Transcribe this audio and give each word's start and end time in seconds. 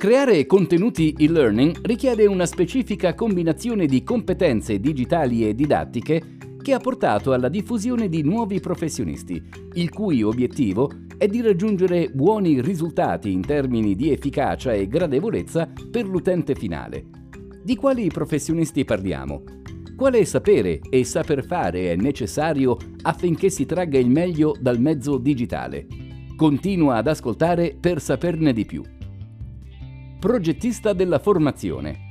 Creare 0.00 0.46
contenuti 0.46 1.12
e-learning 1.12 1.80
richiede 1.82 2.24
una 2.24 2.46
specifica 2.46 3.14
combinazione 3.14 3.84
di 3.84 4.02
competenze 4.02 4.80
digitali 4.80 5.46
e 5.46 5.54
didattiche 5.54 6.38
che 6.62 6.72
ha 6.72 6.78
portato 6.78 7.34
alla 7.34 7.50
diffusione 7.50 8.08
di 8.08 8.22
nuovi 8.22 8.60
professionisti, 8.60 9.42
il 9.74 9.90
cui 9.90 10.22
obiettivo 10.22 10.90
è 11.18 11.26
di 11.26 11.42
raggiungere 11.42 12.08
buoni 12.14 12.62
risultati 12.62 13.30
in 13.30 13.42
termini 13.42 13.94
di 13.94 14.10
efficacia 14.10 14.72
e 14.72 14.88
gradevolezza 14.88 15.70
per 15.90 16.06
l'utente 16.06 16.54
finale. 16.54 17.04
Di 17.62 17.76
quali 17.76 18.06
professionisti 18.06 18.86
parliamo? 18.86 19.42
Quale 19.94 20.24
sapere 20.24 20.80
e 20.88 21.04
saper 21.04 21.44
fare 21.44 21.92
è 21.92 21.96
necessario 21.96 22.78
affinché 23.02 23.50
si 23.50 23.66
tragga 23.66 23.98
il 23.98 24.08
meglio 24.08 24.54
dal 24.58 24.80
mezzo 24.80 25.18
digitale? 25.18 25.86
Continua 26.36 26.96
ad 26.96 27.06
ascoltare 27.06 27.76
per 27.78 28.00
saperne 28.00 28.54
di 28.54 28.64
più. 28.64 28.82
Progettista 30.20 30.92
della 30.92 31.18
formazione. 31.18 32.10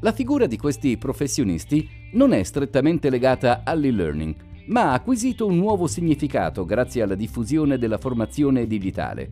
La 0.00 0.12
figura 0.12 0.46
di 0.46 0.56
questi 0.56 0.96
professionisti 0.96 1.86
non 2.14 2.32
è 2.32 2.42
strettamente 2.44 3.10
legata 3.10 3.60
all'e-learning, 3.62 4.34
ma 4.68 4.84
ha 4.84 4.92
acquisito 4.94 5.44
un 5.44 5.58
nuovo 5.58 5.86
significato 5.86 6.64
grazie 6.64 7.02
alla 7.02 7.14
diffusione 7.14 7.76
della 7.76 7.98
formazione 7.98 8.66
digitale. 8.66 9.30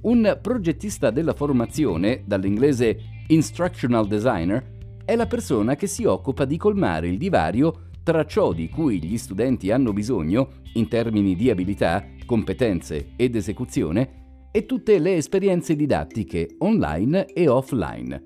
Un 0.00 0.38
progettista 0.40 1.10
della 1.10 1.34
formazione, 1.34 2.22
dall'inglese 2.24 3.00
instructional 3.26 4.06
designer, 4.06 4.76
è 5.04 5.14
la 5.14 5.26
persona 5.26 5.76
che 5.76 5.88
si 5.88 6.04
occupa 6.04 6.46
di 6.46 6.56
colmare 6.56 7.08
il 7.08 7.18
divario 7.18 7.90
tra 8.02 8.24
ciò 8.24 8.54
di 8.54 8.70
cui 8.70 8.98
gli 9.04 9.18
studenti 9.18 9.70
hanno 9.70 9.92
bisogno 9.92 10.62
in 10.72 10.88
termini 10.88 11.36
di 11.36 11.50
abilità, 11.50 12.02
competenze 12.24 13.10
ed 13.16 13.36
esecuzione 13.36 14.17
e 14.50 14.66
tutte 14.66 14.98
le 14.98 15.16
esperienze 15.16 15.76
didattiche 15.76 16.56
online 16.58 17.26
e 17.26 17.48
offline. 17.48 18.22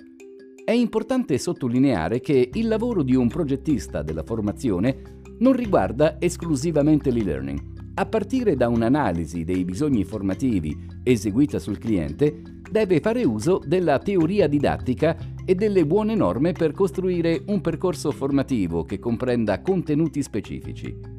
È 0.64 0.70
importante 0.70 1.38
sottolineare 1.38 2.20
che 2.20 2.50
il 2.52 2.68
lavoro 2.68 3.02
di 3.02 3.14
un 3.14 3.28
progettista 3.28 4.02
della 4.02 4.22
formazione 4.22 5.20
non 5.38 5.54
riguarda 5.54 6.20
esclusivamente 6.20 7.10
l'e-learning. 7.10 7.70
A 7.94 8.06
partire 8.06 8.54
da 8.54 8.68
un'analisi 8.68 9.44
dei 9.44 9.64
bisogni 9.64 10.04
formativi 10.04 10.74
eseguita 11.02 11.58
sul 11.58 11.78
cliente, 11.78 12.40
deve 12.70 13.00
fare 13.00 13.24
uso 13.24 13.60
della 13.66 13.98
teoria 13.98 14.46
didattica 14.46 15.14
e 15.44 15.54
delle 15.54 15.84
buone 15.84 16.14
norme 16.14 16.52
per 16.52 16.72
costruire 16.72 17.42
un 17.48 17.60
percorso 17.60 18.10
formativo 18.10 18.84
che 18.84 18.98
comprenda 18.98 19.60
contenuti 19.60 20.22
specifici. 20.22 21.11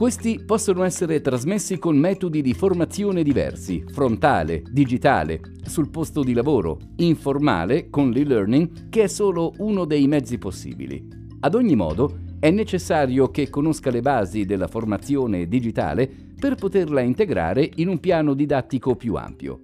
Questi 0.00 0.44
possono 0.46 0.82
essere 0.84 1.20
trasmessi 1.20 1.76
con 1.76 1.94
metodi 1.94 2.40
di 2.40 2.54
formazione 2.54 3.22
diversi, 3.22 3.84
frontale, 3.86 4.62
digitale, 4.70 5.42
sul 5.62 5.90
posto 5.90 6.22
di 6.22 6.32
lavoro, 6.32 6.78
informale, 6.96 7.90
con 7.90 8.08
l'e-learning, 8.08 8.88
che 8.88 9.02
è 9.02 9.06
solo 9.08 9.52
uno 9.58 9.84
dei 9.84 10.08
mezzi 10.08 10.38
possibili. 10.38 11.06
Ad 11.40 11.54
ogni 11.54 11.76
modo, 11.76 12.20
è 12.40 12.50
necessario 12.50 13.30
che 13.30 13.50
conosca 13.50 13.90
le 13.90 14.00
basi 14.00 14.46
della 14.46 14.68
formazione 14.68 15.46
digitale 15.46 16.10
per 16.34 16.54
poterla 16.54 17.02
integrare 17.02 17.68
in 17.74 17.88
un 17.88 18.00
piano 18.00 18.32
didattico 18.32 18.96
più 18.96 19.16
ampio. 19.16 19.60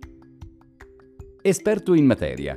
Esperto 1.40 1.94
in 1.94 2.04
materia. 2.04 2.54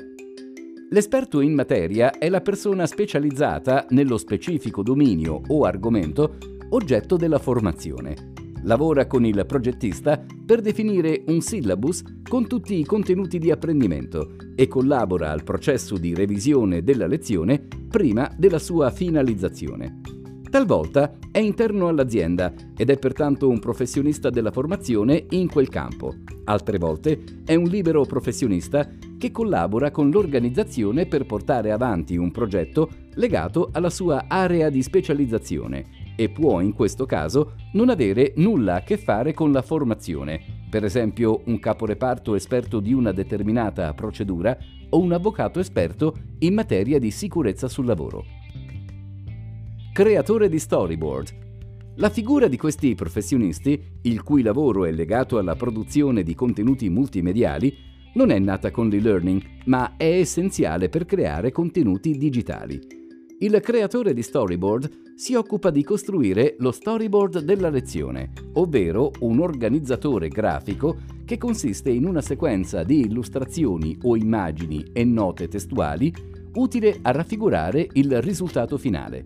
L'esperto 0.90 1.40
in 1.40 1.54
materia 1.54 2.12
è 2.12 2.28
la 2.28 2.42
persona 2.42 2.86
specializzata 2.86 3.86
nello 3.92 4.18
specifico 4.18 4.84
dominio 4.84 5.42
o 5.48 5.64
argomento 5.64 6.58
oggetto 6.70 7.16
della 7.16 7.40
formazione. 7.40 8.34
Lavora 8.64 9.08
con 9.08 9.26
il 9.26 9.46
progettista 9.48 10.24
per 10.46 10.62
definire 10.62 11.24
un 11.28 11.40
syllabus 11.40 12.04
con 12.28 12.48
tutti 12.48 12.78
i 12.78 12.86
contenuti 12.86 13.40
di 13.40 13.52
apprendimento 13.52 14.36
e 14.56 14.68
collabora 14.68 15.32
al 15.32 15.44
processo 15.44 15.98
di 15.98 16.14
revisione 16.14 16.84
della 16.84 17.08
lezione 17.08 17.66
prima 17.90 18.30
della 18.38 18.60
sua 18.60 18.92
finalizzazione. 18.92 20.02
Talvolta 20.50 21.16
è 21.32 21.38
interno 21.38 21.88
all'azienda 21.88 22.52
ed 22.76 22.90
è 22.90 22.98
pertanto 22.98 23.48
un 23.48 23.60
professionista 23.60 24.30
della 24.30 24.52
formazione 24.52 25.26
in 25.30 25.48
quel 25.48 25.70
campo. 25.70 26.16
Altre 26.46 26.80
volte 26.80 27.22
è 27.46 27.54
un 27.54 27.66
libero 27.66 28.04
professionista 28.04 28.90
che 29.18 29.32
collabora 29.32 29.92
con 29.92 30.10
l'organizzazione 30.10 31.06
per 31.06 31.28
portare 31.28 31.72
avanti 31.72 32.18
un 32.18 32.32
progetto 32.32 32.90
legato 33.14 33.70
alla 33.72 33.92
sua 33.92 34.26
area 34.28 34.70
di 34.70 34.82
specializzazione 34.82 35.99
e 36.20 36.28
può 36.28 36.60
in 36.60 36.74
questo 36.74 37.06
caso 37.06 37.54
non 37.74 37.88
avere 37.88 38.34
nulla 38.36 38.76
a 38.76 38.84
che 38.84 38.98
fare 38.98 39.34
con 39.34 39.54
la 39.54 39.62
formazione, 39.62 40.42
per 40.70 40.84
esempio 40.84 41.44
un 41.46 41.60
caporeparto 41.60 42.36
esperto 42.36 42.82
di 42.82 42.92
una 42.92 43.14
determinata 43.14 43.94
procedura 43.94 44.58
o 44.90 45.00
un 45.00 45.14
avvocato 45.14 45.62
esperto 45.62 46.18
in 46.40 46.54
materia 46.54 47.00
di 47.00 47.10
sicurezza 47.10 47.70
sul 47.70 47.86
lavoro 47.86 48.26
creatore 50.00 50.48
di 50.48 50.60
storyboard. 50.60 51.48
La 51.96 52.10
figura 52.10 52.48
di 52.48 52.56
questi 52.56 52.96
professionisti, 52.96 53.82
il 54.04 54.24
cui 54.24 54.42
lavoro 54.42 54.86
è 54.86 54.92
legato 54.92 55.38
alla 55.38 55.58
produzione 55.58 56.24
di 56.24 56.34
contenuti 56.36 56.90
multimediali, 56.90 57.76
non 58.14 58.30
è 58.30 58.40
nata 58.40 58.72
con 58.72 58.88
l'e-learning, 58.88 59.42
ma 59.66 59.98
è 59.98 60.20
essenziale 60.20 60.88
per 60.88 61.06
creare 61.06 61.52
contenuti 61.52 62.18
digitali. 62.18 62.99
Il 63.42 63.58
creatore 63.62 64.14
di 64.14 64.22
storyboard 64.22 65.14
si 65.16 65.34
occupa 65.34 65.70
di 65.70 65.82
costruire 65.82 66.58
lo 66.60 66.74
storyboard 66.74 67.40
della 67.40 67.70
lezione, 67.70 68.32
ovvero 68.56 69.14
un 69.22 69.40
organizzatore 69.40 70.28
grafico 70.28 70.98
che 71.24 71.38
consiste 71.38 71.90
in 71.90 72.06
una 72.06 72.20
sequenza 72.20 72.84
di 72.84 73.00
illustrazioni 73.00 73.98
o 74.02 74.18
immagini 74.18 74.90
e 74.92 75.06
note 75.06 75.48
testuali 75.48 76.14
utile 76.56 77.00
a 77.02 77.12
raffigurare 77.12 77.88
il 77.94 78.22
risultato 78.22 78.78
finale. 78.78 79.24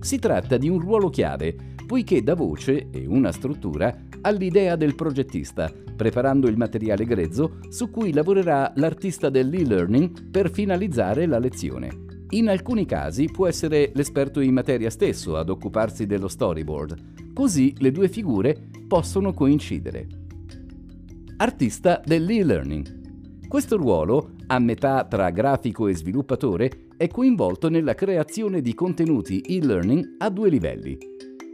Si 0.00 0.18
tratta 0.18 0.58
di 0.58 0.68
un 0.68 0.78
ruolo 0.78 1.08
chiave, 1.08 1.56
poiché 1.86 2.22
dà 2.22 2.34
voce 2.34 2.88
e 2.90 3.06
una 3.06 3.32
struttura 3.32 4.02
all'idea 4.20 4.76
del 4.76 4.94
progettista, 4.94 5.72
preparando 5.96 6.46
il 6.46 6.58
materiale 6.58 7.06
grezzo 7.06 7.56
su 7.70 7.88
cui 7.88 8.12
lavorerà 8.12 8.70
l'artista 8.76 9.30
dell'e-learning 9.30 10.28
per 10.28 10.50
finalizzare 10.50 11.24
la 11.24 11.38
lezione. 11.38 12.04
In 12.30 12.48
alcuni 12.48 12.86
casi 12.86 13.26
può 13.26 13.46
essere 13.46 13.92
l'esperto 13.94 14.40
in 14.40 14.52
materia 14.52 14.90
stesso 14.90 15.36
ad 15.36 15.48
occuparsi 15.48 16.06
dello 16.06 16.26
storyboard, 16.26 17.32
così 17.32 17.72
le 17.78 17.92
due 17.92 18.08
figure 18.08 18.68
possono 18.88 19.32
coincidere. 19.32 20.08
Artista 21.36 22.00
dell'e-learning. 22.04 23.46
Questo 23.46 23.76
ruolo, 23.76 24.32
a 24.48 24.58
metà 24.58 25.04
tra 25.04 25.30
grafico 25.30 25.86
e 25.86 25.94
sviluppatore, 25.94 26.88
è 26.96 27.06
coinvolto 27.06 27.68
nella 27.68 27.94
creazione 27.94 28.60
di 28.60 28.74
contenuti 28.74 29.40
e-learning 29.40 30.16
a 30.18 30.28
due 30.28 30.48
livelli. 30.48 30.98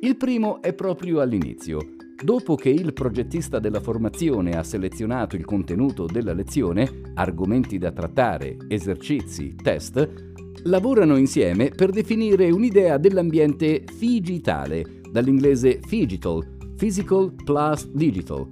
Il 0.00 0.16
primo 0.16 0.62
è 0.62 0.72
proprio 0.72 1.20
all'inizio. 1.20 1.96
Dopo 2.22 2.54
che 2.54 2.70
il 2.70 2.92
progettista 2.92 3.58
della 3.58 3.80
formazione 3.80 4.52
ha 4.52 4.62
selezionato 4.62 5.36
il 5.36 5.44
contenuto 5.44 6.06
della 6.06 6.32
lezione, 6.32 7.12
argomenti 7.14 7.78
da 7.78 7.90
trattare, 7.90 8.56
esercizi, 8.68 9.54
test, 9.56 10.31
lavorano 10.64 11.16
insieme 11.16 11.70
per 11.70 11.90
definire 11.90 12.50
un'idea 12.50 12.98
dell'ambiente 12.98 13.84
figitale, 13.96 15.00
dall'inglese 15.10 15.80
phygital, 15.86 16.74
physical 16.76 17.32
plus 17.44 17.88
digital, 17.88 18.48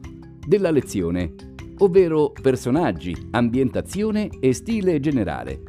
della 0.47 0.71
lezione, 0.71 1.35
ovvero 1.79 2.33
personaggi, 2.33 3.15
ambientazione 3.31 4.29
e 4.41 4.53
stile 4.53 5.01
generale. 5.01 5.63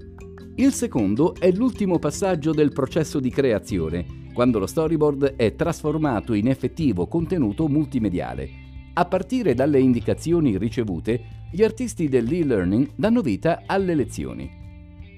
Il 0.56 0.74
secondo 0.74 1.34
è 1.36 1.52
l'ultimo 1.52 1.97
passaggio 2.00 2.52
del 2.52 2.72
processo 2.72 3.19
di 3.19 3.30
creazione, 3.30 4.06
quando 4.34 4.59
lo 4.59 4.68
storyboard 4.68 5.36
è 5.36 5.56
trasformato 5.56 6.34
in 6.34 6.48
effettivo 6.48 7.08
contenuto 7.08 7.68
multimediale. 7.68 8.50
A 8.94 9.06
partire 9.06 9.53
dalle 9.53 9.80
indicazioni 9.80 10.57
ricevute, 10.57 11.39
gli 11.51 11.63
artisti 11.63 12.10
dell'e-learning 12.10 12.92
danno 12.95 13.22
vita 13.22 13.63
alle 13.66 13.95
lezioni. 13.95 14.61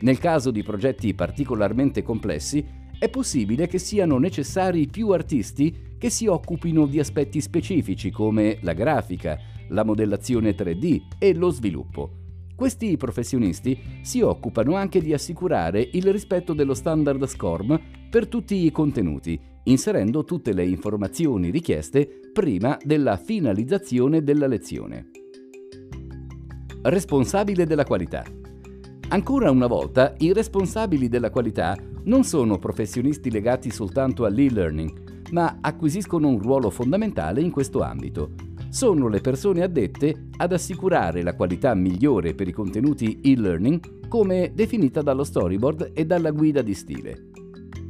Nel 0.03 0.17
caso 0.19 0.51
di 0.51 0.63
progetti 0.63 1.13
particolarmente 1.13 2.03
complessi, 2.03 2.81
è 2.99 3.09
possibile 3.09 3.67
che 3.67 3.79
siano 3.79 4.17
necessari 4.17 4.87
più 4.87 5.09
artisti 5.09 5.95
che 5.97 6.09
si 6.09 6.27
occupino 6.27 6.85
di 6.85 6.99
aspetti 6.99 7.39
specifici 7.39 8.11
come 8.11 8.57
la 8.61 8.73
grafica, 8.73 9.39
la 9.69 9.83
modellazione 9.83 10.55
3D 10.55 11.01
e 11.17 11.33
lo 11.33 11.49
sviluppo. 11.49 12.17
Questi 12.53 12.95
professionisti 12.97 13.77
si 14.01 14.19
occupano 14.21 14.75
anche 14.75 15.01
di 15.01 15.13
assicurare 15.13 15.89
il 15.93 16.11
rispetto 16.11 16.53
dello 16.53 16.73
standard 16.73 17.23
SCORM 17.23 17.81
per 18.09 18.27
tutti 18.27 18.65
i 18.65 18.71
contenuti, 18.71 19.39
inserendo 19.63 20.25
tutte 20.25 20.53
le 20.53 20.65
informazioni 20.65 21.49
richieste 21.49 22.19
prima 22.31 22.77
della 22.83 23.15
finalizzazione 23.15 24.21
della 24.21 24.47
lezione. 24.47 25.09
Responsabile 26.81 27.65
della 27.65 27.85
qualità. 27.85 28.23
Ancora 29.13 29.51
una 29.51 29.67
volta, 29.67 30.15
i 30.17 30.33
responsabili 30.33 31.07
della 31.07 31.29
qualità 31.29 31.77
non 32.05 32.23
sono 32.23 32.57
professionisti 32.57 33.29
legati 33.29 33.69
soltanto 33.69 34.25
all'e-learning, 34.25 35.29
ma 35.33 35.59
acquisiscono 35.61 36.27
un 36.29 36.39
ruolo 36.39 36.71
fondamentale 36.71 37.39
in 37.39 37.51
questo 37.51 37.81
ambito 37.81 38.31
sono 38.69 39.07
le 39.07 39.21
persone 39.21 39.61
addette 39.61 40.29
ad 40.35 40.51
assicurare 40.51 41.21
la 41.21 41.35
qualità 41.35 41.75
migliore 41.75 42.33
per 42.33 42.47
i 42.47 42.51
contenuti 42.51 43.19
e-learning 43.21 44.07
come 44.07 44.51
definita 44.55 45.03
dallo 45.03 45.23
storyboard 45.23 45.91
e 45.93 46.07
dalla 46.07 46.31
guida 46.31 46.63
di 46.63 46.73
stile. 46.73 47.29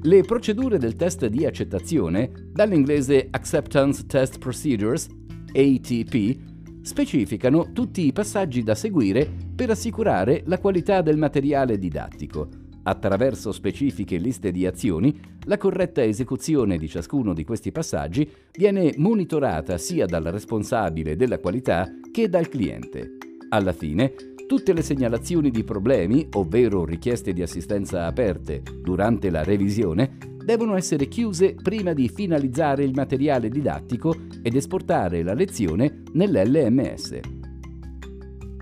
Le 0.01 0.23
procedure 0.23 0.77
del 0.77 0.97
test 0.97 1.25
di 1.27 1.45
accettazione, 1.45 2.49
dall'inglese 2.51 3.29
Acceptance 3.31 4.05
Test 4.05 4.39
Procedures, 4.39 5.07
ATP, 5.53 6.52
specificano 6.83 7.71
tutti 7.73 8.05
i 8.05 8.13
passaggi 8.13 8.61
da 8.61 8.75
seguire 8.75 9.27
per 9.55 9.71
assicurare 9.71 10.43
la 10.45 10.59
qualità 10.59 11.01
del 11.01 11.17
materiale 11.17 11.79
didattico 11.79 12.63
Attraverso 12.85 13.53
specifiche 13.53 14.17
liste 14.17 14.51
di 14.51 14.65
azioni, 14.65 15.17
la 15.45 15.57
corretta 15.57 16.03
esecuzione 16.03 16.77
di 16.77 16.89
ciascuno 16.89 17.33
di 17.33 17.45
questi 17.45 17.71
passaggi 17.71 18.29
viene 18.51 18.93
monitorata 18.97 19.77
sia 19.77 20.05
dal 20.05 20.23
responsabile 20.23 21.15
della 21.15 21.39
qualità 21.39 21.89
che 22.11 22.27
dal 22.27 22.49
cliente. 22.49 23.17
Alla 23.49 23.71
fine, 23.71 24.13
tutte 24.47 24.73
le 24.73 24.81
segnalazioni 24.81 25.49
di 25.49 25.63
problemi, 25.63 26.27
ovvero 26.33 26.83
richieste 26.83 27.31
di 27.31 27.41
assistenza 27.41 28.05
aperte 28.05 28.61
durante 28.81 29.29
la 29.29 29.43
revisione, 29.43 30.17
devono 30.43 30.75
essere 30.75 31.07
chiuse 31.07 31.55
prima 31.61 31.93
di 31.93 32.09
finalizzare 32.09 32.83
il 32.83 32.93
materiale 32.93 33.49
didattico 33.49 34.15
ed 34.41 34.55
esportare 34.55 35.23
la 35.23 35.33
lezione 35.33 36.03
nell'LMS. 36.13 37.19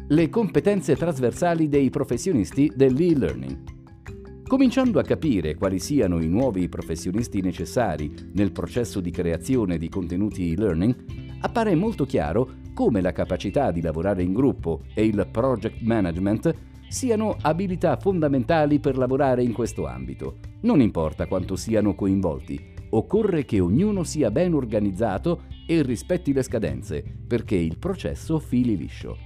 Le 0.08 0.30
competenze 0.30 0.96
trasversali 0.96 1.70
dei 1.70 1.90
professionisti 1.90 2.72
dell'e-learning. 2.76 3.70
Cominciando 4.46 5.00
a 5.00 5.04
capire 5.04 5.56
quali 5.56 5.80
siano 5.80 6.22
i 6.22 6.28
nuovi 6.28 6.68
professionisti 6.68 7.40
necessari 7.42 8.14
nel 8.34 8.52
processo 8.52 9.00
di 9.00 9.10
creazione 9.10 9.78
di 9.78 9.88
contenuti 9.88 10.52
e-learning, 10.52 10.96
appare 11.40 11.74
molto 11.76 12.06
chiaro 12.06 12.60
come 12.74 13.00
la 13.00 13.14
capacità 13.14 13.72
di 13.72 13.82
lavorare 13.82 14.24
in 14.24 14.34
gruppo 14.34 14.82
e 14.94 15.06
il 15.06 15.28
project 15.32 15.80
management 15.82 16.54
siano 16.90 17.38
abilità 17.42 17.96
fondamentali 17.96 18.80
per 18.80 18.98
lavorare 18.98 19.42
in 19.42 19.54
questo 19.54 19.88
ambito. 19.88 20.51
Non 20.62 20.80
importa 20.80 21.26
quanto 21.26 21.56
siano 21.56 21.96
coinvolti, 21.96 22.60
occorre 22.90 23.46
che 23.46 23.60
ognuno 23.60 24.04
sia 24.04 24.30
ben 24.30 24.54
organizzato 24.54 25.44
e 25.66 25.82
rispetti 25.82 26.34
le 26.34 26.44
scadenze, 26.44 27.04
perché 27.28 27.56
il 27.56 27.78
processo 27.78 28.38
fili 28.40 28.78
liscio. 28.78 29.18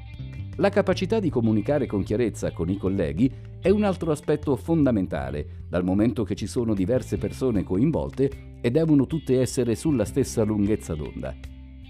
La 0.57 0.69
capacità 0.69 1.19
di 1.19 1.29
comunicare 1.29 1.85
con 1.85 2.03
chiarezza 2.03 2.51
con 2.53 2.69
i 2.69 2.77
colleghi 2.77 3.29
è 3.59 3.69
un 3.69 3.83
altro 3.83 4.11
aspetto 4.11 4.55
fondamentale, 4.55 5.65
dal 5.67 5.83
momento 5.83 6.23
che 6.23 6.35
ci 6.35 6.47
sono 6.47 6.73
diverse 6.73 7.17
persone 7.17 7.63
coinvolte 7.63 8.57
e 8.61 8.71
devono 8.71 9.05
tutte 9.05 9.41
essere 9.41 9.75
sulla 9.75 10.05
stessa 10.05 10.43
lunghezza 10.43 10.95
d'onda. 10.95 11.35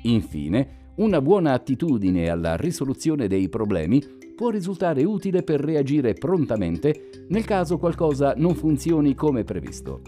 Infine, 0.03 0.93
una 0.95 1.21
buona 1.21 1.51
attitudine 1.53 2.29
alla 2.29 2.55
risoluzione 2.55 3.27
dei 3.27 3.49
problemi 3.49 4.01
può 4.35 4.49
risultare 4.49 5.03
utile 5.03 5.43
per 5.43 5.61
reagire 5.61 6.13
prontamente 6.13 7.25
nel 7.29 7.45
caso 7.45 7.77
qualcosa 7.77 8.33
non 8.35 8.53
funzioni 8.53 9.15
come 9.15 9.43
previsto. 9.43 10.01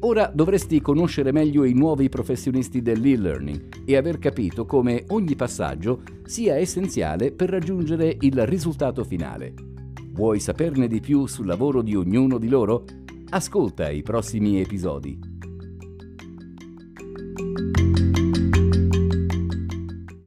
Ora 0.00 0.30
dovresti 0.32 0.80
conoscere 0.80 1.32
meglio 1.32 1.64
i 1.64 1.72
nuovi 1.72 2.08
professionisti 2.08 2.82
dell'e-learning 2.82 3.84
e 3.84 3.96
aver 3.96 4.18
capito 4.18 4.66
come 4.66 5.04
ogni 5.08 5.34
passaggio 5.34 6.02
sia 6.24 6.56
essenziale 6.56 7.32
per 7.32 7.50
raggiungere 7.50 8.16
il 8.20 8.46
risultato 8.46 9.04
finale. 9.04 9.54
Vuoi 10.12 10.38
saperne 10.40 10.86
di 10.86 11.00
più 11.00 11.26
sul 11.26 11.46
lavoro 11.46 11.82
di 11.82 11.94
ognuno 11.94 12.38
di 12.38 12.48
loro? 12.48 12.84
Ascolta 13.30 13.90
i 13.90 14.02
prossimi 14.02 14.60
episodi. 14.60 15.35